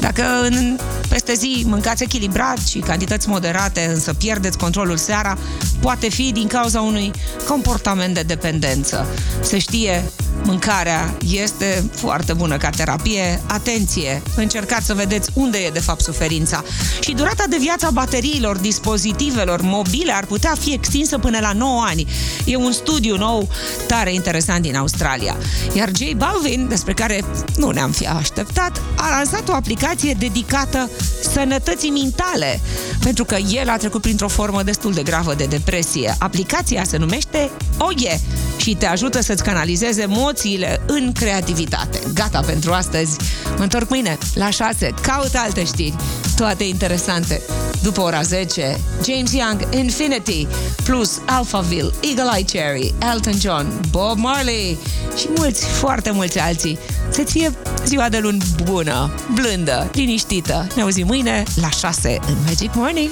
[0.00, 0.78] Dacă în,
[1.16, 5.38] peste zi mâncați echilibrat și cantități moderate, însă pierdeți controlul seara,
[5.80, 7.10] poate fi din cauza unui
[7.48, 9.06] comportament de dependență.
[9.42, 10.04] Se știe,
[10.46, 13.42] mâncarea este foarte bună ca terapie.
[13.46, 14.22] Atenție!
[14.36, 16.62] Încercați să vedeți unde e de fapt suferința.
[17.00, 21.84] Și durata de viață a bateriilor, dispozitivelor mobile ar putea fi extinsă până la 9
[21.86, 22.06] ani.
[22.44, 23.48] E un studiu nou
[23.86, 25.36] tare interesant din Australia.
[25.74, 27.24] Iar J Balvin, despre care
[27.56, 30.90] nu ne-am fi așteptat, a lansat o aplicație dedicată
[31.32, 32.60] sănătății mentale,
[33.00, 36.14] pentru că el a trecut printr-o formă destul de gravă de depresie.
[36.18, 38.20] Aplicația se numește Oye
[38.56, 40.00] și te ajută să-ți canalizezi
[40.36, 42.00] emoțiile în creativitate.
[42.14, 43.16] Gata pentru astăzi.
[43.56, 44.94] Mă întorc mâine la 6.
[45.02, 45.96] Caut alte știri,
[46.36, 47.42] toate interesante.
[47.82, 50.46] După ora 10, James Young, Infinity,
[50.84, 54.78] plus Alphaville, Eagle Eye Cherry, Elton John, Bob Marley
[55.16, 56.78] și mulți, foarte mulți alții.
[57.10, 57.52] Să-ți fie
[57.84, 60.66] ziua de luni bună, blândă, liniștită.
[60.74, 63.10] Ne auzim mâine la 6 în Magic Morning.